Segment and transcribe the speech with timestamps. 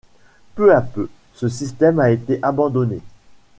[0.55, 3.01] Peu à peu, ce système a été abandonné.